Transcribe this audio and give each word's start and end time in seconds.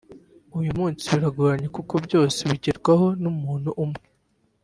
uyu 0.59 0.71
munsi 0.77 1.03
biragoranye 1.13 1.67
kuko 1.75 1.93
byose 2.05 2.39
bigerwaho 2.49 3.07
n’umuntu 3.21 3.69
umwe 3.83 4.03